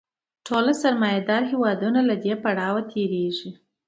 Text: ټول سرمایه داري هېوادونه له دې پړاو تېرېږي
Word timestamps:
ټول 0.47 0.65
سرمایه 0.81 1.21
داري 1.29 1.47
هېوادونه 1.53 1.99
له 2.09 2.15
دې 2.23 2.33
پړاو 2.43 2.87
تېرېږي 2.91 3.49